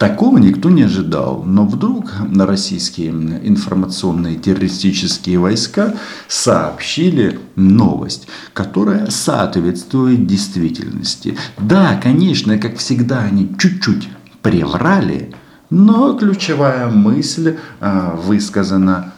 Такого 0.00 0.38
никто 0.38 0.70
не 0.70 0.84
ожидал, 0.84 1.42
но 1.44 1.66
вдруг 1.66 2.14
на 2.26 2.46
российские 2.46 3.10
информационные 3.10 4.36
террористические 4.36 5.38
войска 5.38 5.92
сообщили 6.26 7.38
новость, 7.54 8.26
которая 8.54 9.10
соответствует 9.10 10.26
действительности. 10.26 11.36
Да, 11.58 12.00
конечно, 12.02 12.56
как 12.56 12.78
всегда, 12.78 13.20
они 13.20 13.54
чуть-чуть 13.58 14.08
приврали, 14.40 15.34
но 15.68 16.14
ключевая 16.14 16.88
мысль 16.88 17.58
э, 17.80 18.16
высказана 18.24 19.12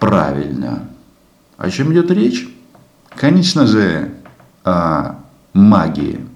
правильно. 0.00 0.88
О 1.58 1.70
чем 1.70 1.92
идет 1.92 2.10
речь? 2.10 2.48
Конечно 3.14 3.68
же, 3.68 4.10
о 4.64 5.14
магии. 5.52 6.26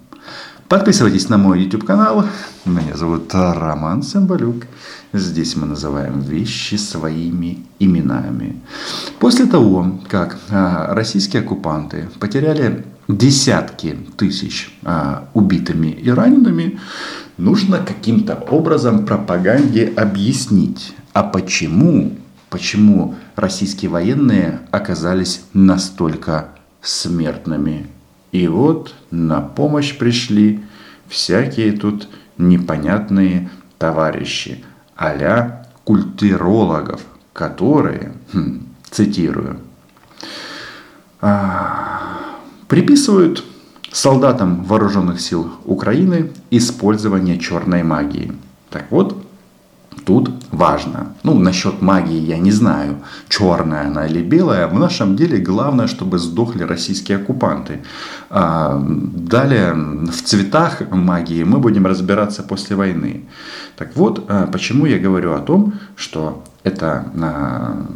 Подписывайтесь 0.68 1.30
на 1.30 1.38
мой 1.38 1.62
YouTube 1.62 1.84
канал. 1.84 2.26
Меня 2.66 2.94
зовут 2.94 3.32
Роман 3.32 4.02
Самбалюк. 4.02 4.66
Здесь 5.14 5.56
мы 5.56 5.66
называем 5.66 6.20
вещи 6.20 6.74
своими 6.74 7.64
именами. 7.78 8.60
После 9.18 9.46
того, 9.46 9.98
как 10.08 10.38
а, 10.50 10.94
российские 10.94 11.40
оккупанты 11.40 12.10
потеряли 12.20 12.84
десятки 13.08 13.96
тысяч 14.18 14.70
а, 14.84 15.30
убитыми 15.32 15.86
и 15.86 16.10
ранеными, 16.10 16.78
нужно 17.38 17.78
каким-то 17.78 18.34
образом 18.34 19.06
пропаганде 19.06 19.90
объяснить, 19.96 20.94
а 21.14 21.22
почему, 21.22 22.12
почему 22.50 23.14
российские 23.36 23.90
военные 23.90 24.60
оказались 24.70 25.44
настолько 25.54 26.48
смертными 26.82 27.86
и 28.32 28.46
вот 28.46 28.94
на 29.10 29.40
помощь 29.40 29.96
пришли 29.96 30.60
всякие 31.08 31.72
тут 31.72 32.08
непонятные 32.36 33.50
товарищи, 33.78 34.64
а 34.96 35.64
культурологов, 35.84 37.02
которые, 37.32 38.12
хм, 38.32 38.66
цитирую, 38.90 39.60
а, 41.20 42.36
приписывают 42.68 43.44
солдатам 43.90 44.64
вооруженных 44.64 45.20
сил 45.20 45.50
Украины 45.64 46.32
использование 46.50 47.38
черной 47.38 47.82
магии. 47.82 48.32
Так 48.70 48.90
вот, 48.90 49.24
тут 50.04 50.30
важно. 50.50 51.14
Ну, 51.22 51.38
насчет 51.38 51.82
магии 51.82 52.18
я 52.18 52.38
не 52.38 52.50
знаю, 52.50 52.96
черная 53.28 53.86
она 53.86 54.06
или 54.06 54.22
белая. 54.22 54.66
В 54.66 54.78
нашем 54.78 55.16
деле 55.16 55.38
главное, 55.38 55.86
чтобы 55.86 56.18
сдохли 56.18 56.62
российские 56.62 57.18
оккупанты. 57.18 57.82
А 58.30 58.80
далее 58.80 59.74
в 59.74 60.22
цветах 60.22 60.82
магии 60.90 61.44
мы 61.44 61.58
будем 61.58 61.86
разбираться 61.86 62.42
после 62.42 62.76
войны. 62.76 63.24
Так 63.76 63.96
вот, 63.96 64.24
а, 64.28 64.46
почему 64.46 64.86
я 64.86 64.98
говорю 64.98 65.32
о 65.32 65.40
том, 65.40 65.74
что 65.96 66.44
это 66.64 67.04
а, 67.20 67.86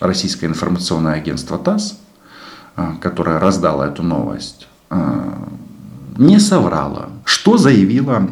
российское 0.00 0.46
информационное 0.46 1.14
агентство 1.14 1.58
ТАСС, 1.58 1.98
а, 2.76 2.94
которое 3.00 3.38
раздало 3.38 3.84
эту 3.84 4.02
новость, 4.02 4.68
не 6.16 6.38
соврала. 6.38 7.10
Что 7.24 7.56
заявила 7.56 8.28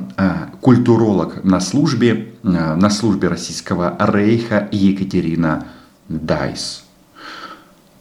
культуролог 0.61 1.45
на 1.45 1.61
службе 1.61 2.33
Э, 2.45 2.75
на 2.75 2.91
службе 2.91 3.29
российского 3.29 3.97
рейха 3.99 4.69
Екатерина 4.73 5.69
Дайс. 6.09 6.85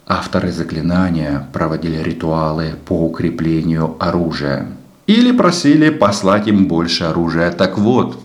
Авторы 0.08 0.52
заклинания 0.52 1.48
проводили 1.54 2.02
ритуалы 2.02 2.76
по 2.86 2.94
укреплению 3.06 3.96
оружия 4.00 4.68
или 5.06 5.32
просили 5.32 5.90
послать 5.90 6.48
им 6.48 6.68
больше 6.68 7.04
оружия. 7.04 7.52
Так 7.52 7.78
вот, 7.78 8.20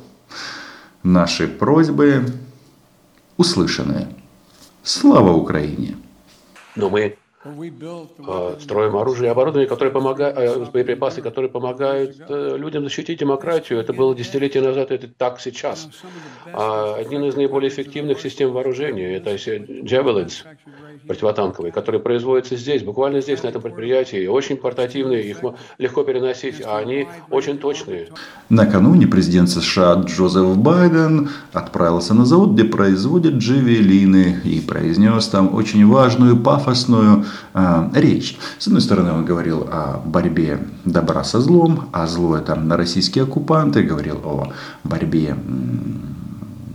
наши 1.03 1.47
просьбы 1.47 2.25
услышаны. 3.37 4.09
Слава 4.83 5.33
Украине! 5.33 5.97
Но 6.77 6.89
мы 6.89 7.17
строим 8.61 8.97
оружие 8.97 9.29
и 9.29 9.31
оборудование, 9.31 9.69
которое 9.69 9.91
помогает, 9.91 10.37
э, 10.37 10.65
боеприпасы, 10.73 11.23
которые 11.23 11.51
помогают 11.51 12.17
э, 12.29 12.57
людям 12.57 12.85
защитить 12.85 13.21
демократию. 13.21 13.79
Это 13.81 13.93
было 13.93 14.15
десятилетия 14.15 14.61
назад, 14.61 14.91
это 14.91 15.09
так 15.09 15.41
сейчас. 15.41 15.89
А 16.53 16.95
один 16.97 17.25
из 17.25 17.37
наиболее 17.37 17.71
эффективных 17.71 18.21
систем 18.21 18.53
вооружения– 18.53 19.17
это 19.17 19.35
Javelins 19.35 20.45
противотанковые, 21.07 21.73
которые 21.73 22.01
производятся 22.01 22.57
здесь, 22.57 22.83
буквально 22.83 23.21
здесь, 23.21 23.43
на 23.43 23.49
этом 23.49 23.63
предприятии. 23.63 24.27
Очень 24.27 24.57
портативные, 24.57 25.31
их 25.31 25.39
легко 25.79 26.03
переносить, 26.05 26.63
а 26.65 26.79
они 26.79 27.07
очень 27.31 27.59
точные. 27.59 28.09
Накануне 28.49 29.07
президент 29.07 29.49
США 29.51 29.95
Джозеф 30.05 30.57
Байден 30.57 31.31
отправился 31.53 32.15
на 32.15 32.25
завод, 32.25 32.53
где 32.53 32.65
производят 32.65 33.35
джавелины, 33.35 34.41
и 34.45 34.61
произнес 34.61 35.29
там 35.29 35.55
очень 35.55 35.87
важную, 35.87 36.37
пафосную 36.37 37.25
э, 37.55 37.91
речь. 37.95 38.39
С 38.59 38.67
одной 38.67 38.83
стороны, 38.83 39.13
он 39.13 39.25
говорил 39.25 39.67
о 39.71 40.01
борьбе 40.05 40.59
добра 40.85 41.25
со 41.25 41.41
злом, 41.41 41.89
а 41.93 42.07
зло 42.07 42.37
это 42.37 42.55
российские 42.71 43.25
оккупанты, 43.25 43.83
говорил 43.83 44.21
о 44.25 44.53
борьбе 44.85 45.37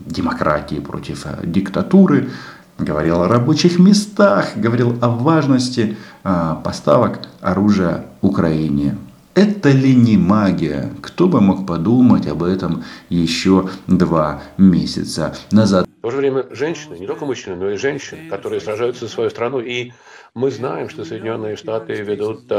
демократии 0.06 0.80
против 0.80 1.26
э, 1.26 1.40
диктатуры, 1.44 2.30
говорил 2.78 3.22
о 3.22 3.28
рабочих 3.28 3.80
местах, 3.80 4.52
говорил 4.56 4.98
о 5.02 5.10
важности 5.10 5.98
э, 6.24 6.56
поставок 6.64 7.20
оружия 7.42 8.06
Украине. 8.22 8.98
Это 9.34 9.72
ли 9.72 9.96
не 9.96 10.18
магия? 10.18 10.92
Кто 11.02 11.28
бы 11.28 11.40
мог 11.40 11.66
подумать 11.66 12.28
об 12.28 12.44
этом 12.44 12.84
еще 13.10 13.70
два 13.88 14.42
месяца 14.58 15.34
назад? 15.52 15.91
В 16.02 16.04
то 16.04 16.10
же 16.10 16.18
время 16.18 16.48
женщины, 16.50 16.96
не 16.96 17.06
только 17.06 17.28
мужчины, 17.28 17.56
но 17.56 17.70
и 17.70 17.78
женщины, 17.78 18.28
которые 18.28 18.60
сражаются 18.60 19.06
за 19.06 19.12
свою 19.12 19.30
страну 19.30 19.60
и 19.60 19.92
мы 20.34 20.50
знаем, 20.50 20.90
что 20.90 21.06
Соединенные 21.06 21.56
Штаты 21.56 21.94
ведут, 21.94 22.50
э, 22.50 22.56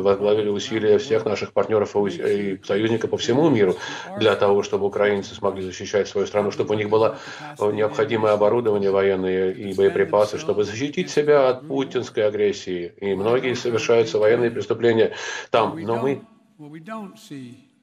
возглавили 0.00 0.48
усилия 0.48 0.98
всех 0.98 1.24
наших 1.24 1.52
партнеров 1.52 1.94
и 1.94 2.58
союзников 2.64 3.10
по 3.10 3.18
всему 3.18 3.48
миру 3.50 3.76
для 4.18 4.34
того, 4.34 4.64
чтобы 4.64 4.86
украинцы 4.86 5.32
смогли 5.36 5.62
защищать 5.62 6.08
свою 6.08 6.26
страну, 6.26 6.50
чтобы 6.50 6.74
у 6.74 6.76
них 6.76 6.88
было 6.88 7.18
необходимое 7.60 8.32
оборудование 8.32 8.90
военное 8.90 9.52
и 9.52 9.72
боеприпасы, 9.72 10.38
чтобы 10.38 10.64
защитить 10.64 11.08
себя 11.08 11.50
от 11.50 11.68
путинской 11.68 12.26
агрессии. 12.26 12.94
И 12.96 13.14
многие 13.14 13.54
совершаются 13.54 14.18
военные 14.18 14.50
преступления 14.50 15.14
там. 15.50 15.78
Но 15.78 15.98
мы 15.98 16.22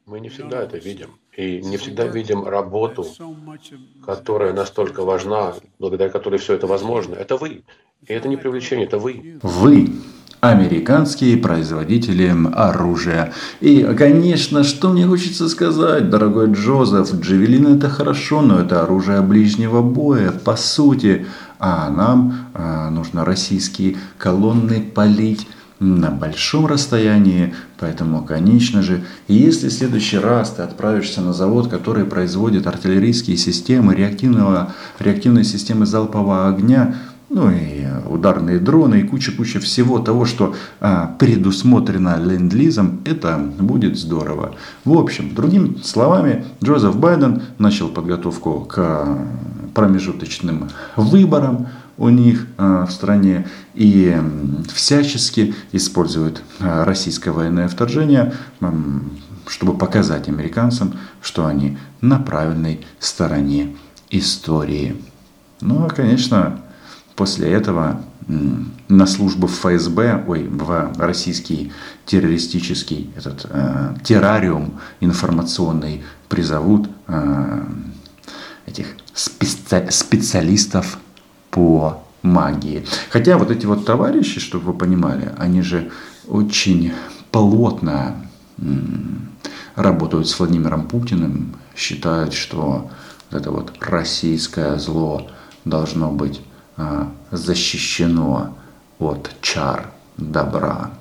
мы 0.05 0.19
не 0.19 0.27
всегда 0.27 0.63
это 0.63 0.77
видим. 0.77 1.11
И 1.35 1.61
не 1.61 1.77
всегда 1.77 2.05
видим 2.05 2.47
работу, 2.47 3.05
которая 4.05 4.53
настолько 4.53 5.03
важна, 5.03 5.53
благодаря 5.79 6.09
которой 6.09 6.37
все 6.37 6.53
это 6.53 6.67
возможно. 6.67 7.15
Это 7.15 7.37
вы. 7.37 7.63
И 8.07 8.13
это 8.13 8.27
не 8.27 8.37
привлечение, 8.37 8.85
это 8.85 8.99
вы. 8.99 9.39
Вы 9.41 9.89
американские 10.41 11.37
производители 11.37 12.31
оружия. 12.53 13.33
И, 13.61 13.81
конечно, 13.97 14.63
что 14.63 14.89
мне 14.89 15.07
хочется 15.07 15.47
сказать, 15.47 16.09
дорогой 16.09 16.51
Джозеф, 16.51 17.13
Джавелин 17.13 17.77
это 17.77 17.89
хорошо, 17.89 18.41
но 18.41 18.59
это 18.59 18.83
оружие 18.83 19.21
ближнего 19.21 19.81
боя, 19.81 20.31
по 20.31 20.57
сути. 20.57 21.25
А 21.59 21.89
нам 21.89 22.49
а, 22.53 22.89
нужно 22.89 23.23
российские 23.23 23.95
колонны 24.17 24.81
полить 24.81 25.47
на 25.83 26.11
большом 26.11 26.65
расстоянии, 26.65 27.53
поэтому, 27.79 28.23
конечно 28.23 28.81
же, 28.81 29.03
если 29.27 29.67
в 29.67 29.73
следующий 29.73 30.17
раз 30.17 30.51
ты 30.51 30.61
отправишься 30.61 31.21
на 31.21 31.33
завод, 31.33 31.67
который 31.67 32.05
производит 32.05 32.67
артиллерийские 32.67 33.37
системы, 33.37 33.93
реактивного, 33.93 34.73
реактивные 34.99 35.43
системы 35.43 35.85
залпового 35.85 36.47
огня, 36.47 36.95
ну 37.29 37.49
и 37.49 37.85
ударные 38.07 38.59
дроны, 38.59 39.01
и 39.01 39.03
куча-куча 39.03 39.59
всего 39.59 39.99
того, 39.99 40.25
что 40.25 40.55
а, 40.79 41.15
предусмотрено 41.19 42.17
ленд-лизом, 42.17 42.99
это 43.05 43.37
будет 43.37 43.97
здорово. 43.97 44.55
В 44.85 44.97
общем, 44.97 45.33
другими 45.33 45.77
словами, 45.83 46.45
Джозеф 46.63 46.95
Байден 46.95 47.41
начал 47.57 47.89
подготовку 47.89 48.61
к 48.61 49.17
промежуточным 49.73 50.69
выборам 50.95 51.67
у 51.97 52.09
них 52.09 52.47
а, 52.57 52.85
в 52.85 52.91
стране 52.91 53.47
и 53.73 54.15
всячески 54.73 55.53
использует 55.71 56.41
а, 56.59 56.85
российское 56.85 57.31
военное 57.31 57.67
вторжение, 57.67 58.33
чтобы 59.47 59.77
показать 59.77 60.29
американцам, 60.29 60.95
что 61.21 61.45
они 61.45 61.77
на 62.01 62.19
правильной 62.19 62.85
стороне 62.99 63.75
истории. 64.09 64.95
Ну, 65.61 65.85
а, 65.85 65.89
конечно, 65.89 66.63
После 67.15 67.51
этого 67.51 68.01
на 68.87 69.05
службу 69.05 69.47
в 69.47 69.53
ФСБ, 69.53 70.23
ой, 70.27 70.47
в 70.47 70.93
российский 70.97 71.71
террористический 72.05 73.11
этот 73.15 73.45
э, 73.49 73.95
террариум 74.03 74.79
информационный 74.99 76.03
призовут 76.29 76.89
э, 77.07 77.65
этих 78.65 78.87
специ 79.13 79.91
специалистов 79.91 80.97
по 81.53 82.03
магии. 82.23 82.83
Хотя 83.09 83.37
вот 83.37 83.51
эти 83.51 83.65
вот 83.65 83.85
товарищи, 83.85 84.39
чтобы 84.39 84.71
вы 84.71 84.73
понимали, 84.73 85.31
они 85.37 85.61
же 85.61 85.91
очень 86.27 86.91
плотно 87.31 88.15
работают 89.75 90.27
с 90.27 90.39
Владимиром 90.39 90.87
Путиным, 90.87 91.55
считают, 91.75 92.33
что 92.33 92.89
это 93.31 93.51
вот 93.51 93.73
российское 93.79 94.77
зло 94.77 95.27
должно 95.65 96.11
быть 96.11 96.41
а, 96.77 97.11
защищено 97.31 98.55
от 98.99 99.31
чар 99.41 99.91
добра. 100.17 100.91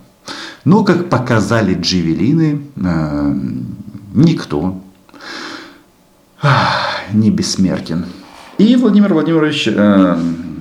Но, 0.64 0.84
как 0.84 1.08
показали 1.08 1.74
дживелины, 1.74 2.62
а, 2.84 3.34
никто 4.14 4.80
не 7.12 7.30
бессмертен. 7.30 8.06
И 8.58 8.76
Владимир 8.76 9.14
Владимирович, 9.14 9.66
э, 9.66 10.16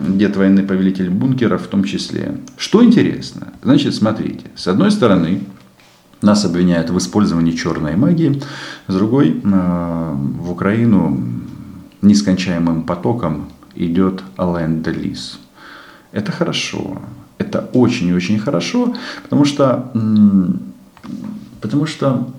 дед 0.07 0.35
войны, 0.37 0.63
повелитель 0.63 1.09
бункера 1.09 1.57
в 1.57 1.67
том 1.67 1.83
числе. 1.83 2.37
Что 2.57 2.83
интересно? 2.83 3.53
Значит, 3.63 3.93
смотрите. 3.93 4.45
С 4.55 4.67
одной 4.67 4.91
стороны, 4.91 5.41
нас 6.21 6.45
обвиняют 6.45 6.89
в 6.89 6.97
использовании 6.97 7.51
черной 7.51 7.95
магии. 7.95 8.41
С 8.87 8.93
другой, 8.95 9.41
э, 9.43 10.13
в 10.39 10.51
Украину 10.51 11.21
нескончаемым 12.01 12.83
потоком 12.83 13.49
идет 13.75 14.23
ленд-лиз. 14.37 15.39
Это 16.11 16.31
хорошо. 16.31 17.01
Это 17.37 17.69
очень 17.73 18.07
и 18.07 18.13
очень 18.13 18.39
хорошо, 18.39 18.95
потому 19.23 19.45
что, 19.45 19.91
потому 21.59 21.85
что 21.87 22.31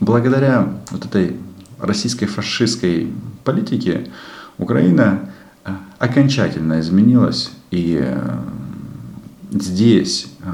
благодаря 0.00 0.68
вот 0.90 1.06
этой 1.06 1.36
российской 1.78 2.26
фашистской 2.26 3.08
политике 3.44 4.08
Украина 4.58 5.30
э, 5.64 5.72
окончательно 5.98 6.80
изменилась, 6.80 7.50
и 7.70 7.98
э, 8.00 8.38
здесь 9.52 10.28
э, 10.40 10.50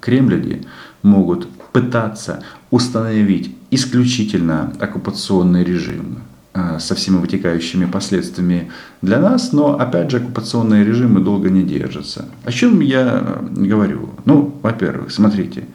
кремляне 0.00 0.62
могут 1.02 1.48
пытаться 1.72 2.42
установить 2.70 3.54
исключительно 3.70 4.72
оккупационный 4.80 5.64
режим 5.64 6.18
со 6.78 6.94
всеми 6.94 7.16
вытекающими 7.16 7.84
последствиями 7.84 8.70
для 9.02 9.18
нас, 9.18 9.52
но 9.52 9.76
опять 9.76 10.12
же 10.12 10.18
оккупационные 10.18 10.84
режимы 10.84 11.18
долго 11.20 11.50
не 11.50 11.64
держатся. 11.64 12.26
О 12.44 12.52
чем 12.52 12.78
я 12.78 13.40
говорю? 13.50 14.10
Ну, 14.24 14.54
во-первых, 14.62 15.10
смотрите, 15.10 15.66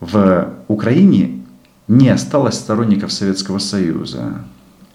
в 0.00 0.54
Украине 0.68 1.42
не 1.86 2.08
осталось 2.08 2.54
сторонников 2.54 3.12
Советского 3.12 3.58
Союза. 3.58 4.42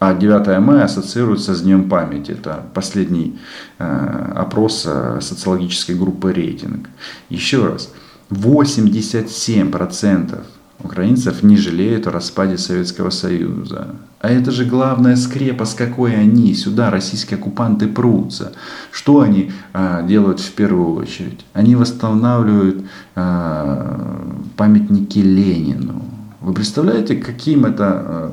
А 0.02 0.14
9 0.16 0.60
мая 0.60 0.86
ассоциируется 0.86 1.54
с 1.54 1.62
Днем 1.62 1.88
памяти. 1.88 2.32
Это 2.32 2.64
последний 2.74 3.40
э, 3.78 4.34
опрос 4.36 4.84
э, 4.88 5.20
социологической 5.22 5.94
группы 5.94 6.34
«Рейтинг». 6.34 6.90
Еще 7.30 7.68
раз, 7.68 7.94
87% 8.32 10.44
украинцев 10.84 11.44
не 11.44 11.56
жалеют 11.56 12.08
о 12.08 12.12
распаде 12.12 12.58
Советского 12.58 13.12
Союза. 13.12 13.90
А 14.20 14.30
это 14.30 14.50
же 14.50 14.66
главная 14.66 15.16
скрепа, 15.16 15.66
с 15.66 15.76
какой 15.76 16.16
они 16.16 16.56
сюда, 16.56 16.90
российские 16.90 17.38
оккупанты, 17.38 17.88
прутся. 17.88 18.54
Что 18.92 19.20
они 19.20 19.52
э, 19.74 20.04
делают 20.08 20.40
в 20.40 20.52
первую 20.54 20.96
очередь? 20.96 21.46
Они 21.54 21.76
восстанавливают 21.76 22.84
э, 23.14 24.18
памятники 24.58 25.20
Ленину. 25.20 26.06
Вы 26.40 26.54
представляете, 26.54 27.18
каким 27.18 27.66
это 27.66 28.04
э, 28.04 28.30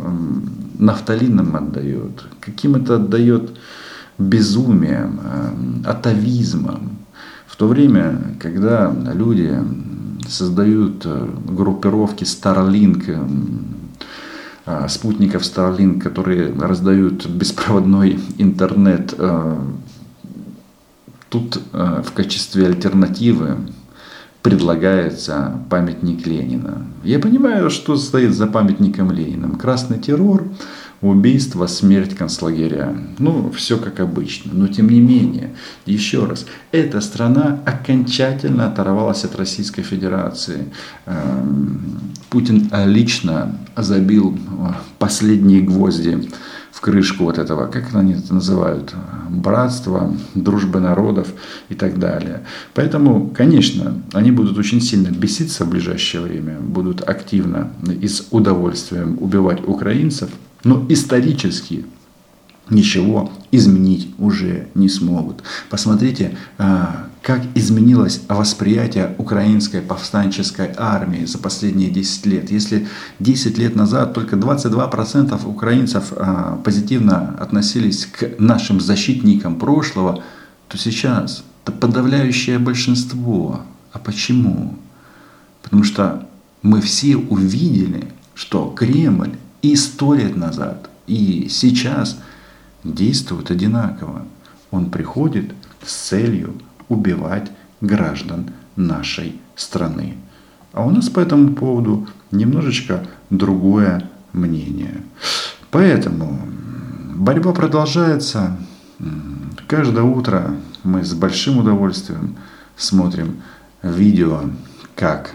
нафталином 0.78 1.56
отдает, 1.56 2.24
каким 2.40 2.76
это 2.76 2.96
отдает 2.96 3.50
безумием, 4.18 5.20
э, 5.22 5.90
атовизмом. 5.90 6.98
В 7.46 7.56
то 7.56 7.68
время, 7.68 8.36
когда 8.40 8.92
люди 9.14 9.56
создают 10.28 11.02
э, 11.04 11.28
группировки 11.48 12.24
Starlink, 12.24 13.04
э, 14.66 14.88
спутников 14.88 15.42
Starlink, 15.42 16.00
которые 16.00 16.52
раздают 16.52 17.26
беспроводной 17.26 18.20
интернет, 18.36 19.14
тут 21.30 21.62
в 21.72 22.12
качестве 22.12 22.66
альтернативы 22.66 23.56
предлагается 24.48 25.60
памятник 25.68 26.26
Ленина. 26.26 26.86
Я 27.04 27.18
понимаю, 27.18 27.68
что 27.68 27.98
стоит 27.98 28.34
за 28.34 28.46
памятником 28.46 29.12
Ленина. 29.12 29.50
Красный 29.58 29.98
террор, 29.98 30.48
убийство, 31.02 31.66
смерть 31.66 32.16
концлагеря. 32.16 32.96
Ну, 33.18 33.50
все 33.54 33.76
как 33.76 34.00
обычно. 34.00 34.52
Но 34.54 34.68
тем 34.68 34.88
не 34.88 35.00
менее, 35.00 35.54
еще 35.84 36.24
раз, 36.24 36.46
эта 36.72 37.02
страна 37.02 37.60
окончательно 37.66 38.68
оторвалась 38.68 39.22
от 39.24 39.36
Российской 39.36 39.82
Федерации. 39.82 40.72
Эм, 41.04 42.14
Путин 42.30 42.70
лично 42.86 43.54
забил 43.76 44.38
последние 44.98 45.60
гвозди 45.60 46.26
в 46.78 46.80
крышку 46.80 47.24
вот 47.24 47.38
этого, 47.38 47.66
как 47.66 47.92
они 47.96 48.12
это 48.12 48.32
называют, 48.32 48.94
братства, 49.28 50.14
дружбы 50.36 50.78
народов 50.78 51.26
и 51.68 51.74
так 51.74 51.98
далее. 51.98 52.44
Поэтому, 52.72 53.30
конечно, 53.36 54.00
они 54.12 54.30
будут 54.30 54.56
очень 54.56 54.80
сильно 54.80 55.08
беситься 55.08 55.64
в 55.64 55.70
ближайшее 55.70 56.22
время, 56.22 56.60
будут 56.60 57.00
активно 57.00 57.72
и 58.00 58.06
с 58.06 58.28
удовольствием 58.30 59.18
убивать 59.20 59.66
украинцев, 59.66 60.30
но 60.62 60.86
исторически 60.88 61.84
ничего 62.70 63.30
изменить 63.50 64.08
уже 64.18 64.68
не 64.74 64.88
смогут. 64.88 65.42
Посмотрите, 65.70 66.36
а, 66.58 67.08
как 67.22 67.42
изменилось 67.54 68.22
восприятие 68.28 69.14
украинской 69.18 69.80
повстанческой 69.80 70.70
армии 70.76 71.24
за 71.24 71.38
последние 71.38 71.90
10 71.90 72.26
лет. 72.26 72.50
Если 72.50 72.86
10 73.18 73.58
лет 73.58 73.76
назад 73.76 74.14
только 74.14 74.36
22% 74.36 75.46
украинцев 75.46 76.12
а, 76.16 76.60
позитивно 76.64 77.36
относились 77.38 78.06
к 78.06 78.38
нашим 78.38 78.80
защитникам 78.80 79.56
прошлого, 79.56 80.22
то 80.68 80.78
сейчас 80.78 81.44
это 81.64 81.72
подавляющее 81.72 82.58
большинство. 82.58 83.62
А 83.92 83.98
почему? 83.98 84.76
Потому 85.62 85.84
что 85.84 86.26
мы 86.62 86.80
все 86.80 87.16
увидели, 87.16 88.08
что 88.34 88.72
Кремль 88.76 89.36
и 89.60 89.76
сто 89.76 90.14
лет 90.14 90.36
назад, 90.36 90.88
и 91.06 91.48
сейчас 91.50 92.18
действуют 92.84 93.50
одинаково. 93.50 94.24
Он 94.70 94.90
приходит 94.90 95.52
с 95.84 95.92
целью 96.08 96.54
убивать 96.88 97.50
граждан 97.80 98.50
нашей 98.76 99.40
страны. 99.56 100.16
А 100.72 100.84
у 100.84 100.90
нас 100.90 101.08
по 101.08 101.20
этому 101.20 101.54
поводу 101.54 102.06
немножечко 102.30 103.06
другое 103.30 104.08
мнение. 104.32 105.02
Поэтому 105.70 106.40
борьба 107.14 107.52
продолжается. 107.52 108.56
Каждое 109.66 110.04
утро 110.04 110.54
мы 110.82 111.04
с 111.04 111.14
большим 111.14 111.58
удовольствием 111.58 112.36
смотрим 112.76 113.42
видео, 113.82 114.42
как 114.94 115.34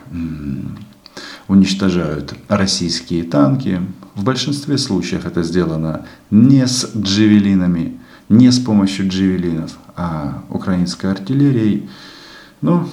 уничтожают 1.47 2.33
российские 2.47 3.23
танки. 3.23 3.81
В 4.15 4.24
большинстве 4.24 4.77
случаев 4.77 5.25
это 5.25 5.43
сделано 5.43 6.05
не 6.29 6.67
с 6.67 6.96
джевелинами, 6.96 8.00
не 8.29 8.51
с 8.51 8.60
помощью 8.60 9.08
джевелинов, 9.08 9.72
а 9.96 10.43
украинской 10.50 11.12
артиллерией. 11.12 11.89
Ну, 12.62 12.89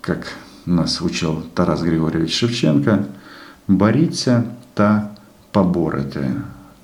как 0.00 0.26
нас 0.66 1.00
учил 1.02 1.42
Тарас 1.54 1.82
Григорьевич 1.82 2.34
Шевченко, 2.34 3.04
боріться 3.68 4.44
та 4.74 5.10
поборете. 5.52 6.32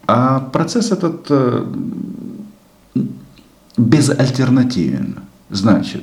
А 0.07 0.41
процесс 0.41 0.91
этот 0.91 1.31
э, 1.31 1.67
безальтернативен. 3.77 5.21
Значит, 5.51 6.03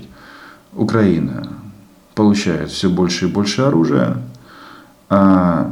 Украина 0.74 1.48
получает 2.16 2.72
все 2.72 2.90
больше 2.90 3.26
и 3.26 3.32
больше 3.32 3.64
оружия, 3.64 4.18
а 5.10 5.72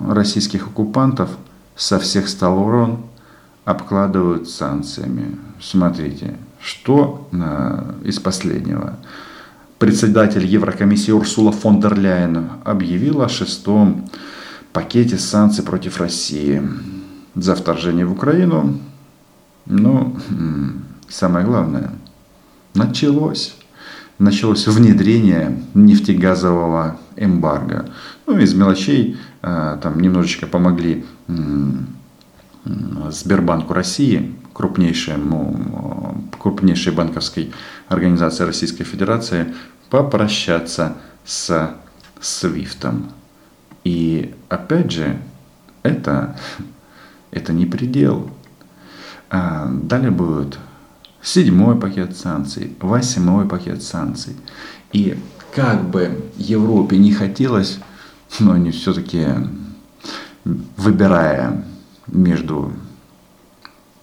российских 0.00 0.68
оккупантов 0.68 1.30
со 1.76 1.98
всех 1.98 2.28
сторон 2.28 3.04
обкладывают 3.64 4.48
санкциями. 4.48 5.36
Смотрите, 5.60 6.36
что 6.60 7.28
э, 7.32 7.94
из 8.04 8.18
последнего? 8.18 8.98
Председатель 9.78 10.44
Еврокомиссии 10.44 11.10
Урсула 11.10 11.52
фон 11.52 11.80
дер 11.80 11.98
Ляйен 11.98 12.50
объявила 12.64 13.26
о 13.26 13.28
шестом 13.28 14.10
пакете 14.72 15.16
санкций 15.16 15.64
против 15.64 15.98
России 15.98 16.62
за 17.34 17.54
вторжение 17.54 18.04
в 18.04 18.12
Украину. 18.12 18.78
Ну, 19.66 20.16
самое 21.08 21.46
главное, 21.46 21.92
началось. 22.74 23.56
Началось 24.20 24.66
внедрение 24.66 25.58
нефтегазового 25.72 27.00
эмбарго. 27.16 27.88
Ну, 28.26 28.38
из 28.38 28.52
мелочей 28.52 29.16
э, 29.40 29.78
там 29.82 29.98
немножечко 29.98 30.46
помогли 30.46 31.06
Сбербанку 33.08 33.72
России, 33.72 34.34
крупнейшему, 34.52 36.28
крупнейшей 36.38 36.92
банковской 36.92 37.50
организации 37.88 38.44
Российской 38.44 38.84
Федерации, 38.84 39.54
попрощаться 39.88 40.98
с 41.24 41.74
Свифтом. 42.20 43.12
И 43.84 44.34
опять 44.50 44.92
же, 44.92 45.16
это 45.82 46.36
это 47.30 47.54
не 47.54 47.64
предел. 47.64 48.30
А 49.30 49.66
далее 49.66 50.10
будет 50.10 50.58
седьмой 51.22 51.78
пакет 51.78 52.16
санкций, 52.16 52.76
восьмой 52.80 53.46
пакет 53.46 53.82
санкций. 53.82 54.36
И 54.92 55.18
как 55.54 55.88
бы 55.88 56.30
Европе 56.36 56.96
не 56.96 57.12
хотелось, 57.12 57.78
но 58.38 58.52
они 58.52 58.70
все-таки, 58.70 59.26
выбирая 60.44 61.64
между 62.06 62.72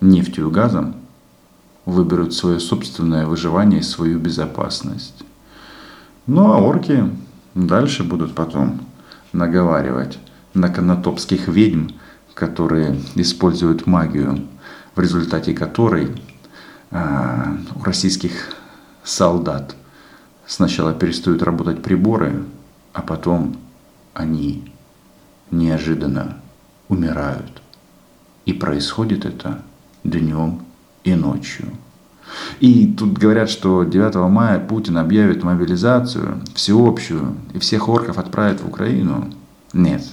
нефтью 0.02 0.50
и 0.50 0.52
газом, 0.52 0.96
выберут 1.86 2.34
свое 2.34 2.60
собственное 2.60 3.26
выживание 3.26 3.80
и 3.80 3.84
свою 3.84 4.20
безопасность. 4.20 5.24
Ну 6.26 6.52
а 6.52 6.58
орки 6.58 7.10
дальше 7.56 8.04
будут 8.04 8.36
потом 8.36 8.82
наговаривать 9.32 10.20
на 10.54 10.70
канатопских 10.70 11.48
ведьм, 11.48 11.90
которые 12.34 13.00
используют 13.16 13.88
магию, 13.88 14.46
в 14.96 15.00
результате 15.00 15.54
которой 15.54 16.10
у 16.92 17.84
российских 17.84 18.56
солдат 19.04 19.76
сначала 20.46 20.94
перестают 20.94 21.44
работать 21.44 21.84
приборы, 21.84 22.44
а 22.94 23.02
потом 23.02 23.58
они 24.14 24.72
неожиданно 25.52 26.38
умирают. 26.88 27.62
И 28.46 28.54
происходит 28.54 29.26
это 29.26 29.62
днем 30.04 30.62
и 31.04 31.14
ночью. 31.14 31.68
И 32.60 32.94
тут 32.94 33.18
говорят, 33.18 33.50
что 33.50 33.84
9 33.84 34.16
мая 34.30 34.60
Путин 34.60 34.98
объявит 34.98 35.44
мобилизацию 35.44 36.42
всеобщую 36.56 37.36
и 37.54 37.60
всех 37.60 37.88
орков 37.88 38.18
отправит 38.18 38.62
в 38.62 38.68
Украину. 38.68 39.34
Нет, 39.74 40.04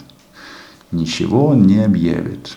ничего 0.92 1.46
он 1.46 1.62
не 1.62 1.84
объявит. 1.84 2.56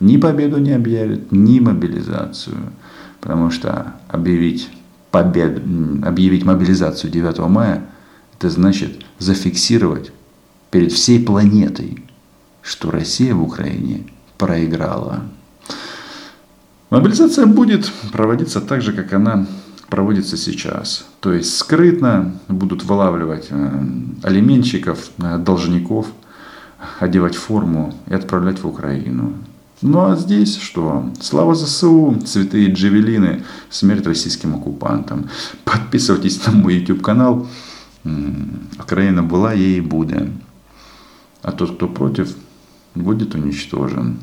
Ни 0.00 0.16
победу 0.16 0.58
не 0.58 0.72
объявит, 0.72 1.30
ни 1.30 1.60
мобилизацию. 1.60 2.72
Потому 3.20 3.50
что 3.50 3.94
объявить, 4.08 4.70
побед, 5.10 5.62
объявить 6.02 6.44
мобилизацию 6.44 7.10
9 7.10 7.38
мая, 7.48 7.86
это 8.38 8.48
значит 8.50 9.04
зафиксировать 9.18 10.12
перед 10.70 10.92
всей 10.92 11.24
планетой, 11.24 12.04
что 12.62 12.90
Россия 12.90 13.34
в 13.34 13.42
Украине 13.42 14.06
проиграла. 14.38 15.22
Мобилизация 16.88 17.46
будет 17.46 17.90
проводиться 18.12 18.60
так 18.60 18.82
же, 18.82 18.92
как 18.92 19.12
она 19.12 19.46
проводится 19.88 20.36
сейчас. 20.36 21.06
То 21.20 21.32
есть 21.32 21.56
скрытно 21.56 22.34
будут 22.48 22.84
вылавливать 22.84 23.48
э, 23.50 23.84
алименщиков, 24.22 25.10
э, 25.18 25.38
должников, 25.38 26.06
одевать 26.98 27.36
форму 27.36 27.94
и 28.06 28.14
отправлять 28.14 28.62
в 28.62 28.66
Украину. 28.66 29.34
Ну 29.82 30.10
а 30.10 30.16
здесь 30.16 30.58
что? 30.58 31.10
Слава 31.20 31.54
ЗСУ, 31.54 32.20
святые 32.26 32.70
джевелины, 32.70 33.44
смерть 33.70 34.06
российским 34.06 34.54
оккупантам. 34.54 35.30
Подписывайтесь 35.64 36.44
на 36.46 36.52
мой 36.52 36.76
YouTube 36.76 37.02
канал. 37.02 37.46
Украина 38.78 39.22
была, 39.22 39.54
ей 39.54 39.78
и 39.78 39.80
будет. 39.80 40.28
А 41.42 41.52
тот, 41.52 41.76
кто 41.76 41.88
против, 41.88 42.36
будет 42.94 43.34
уничтожен. 43.34 44.18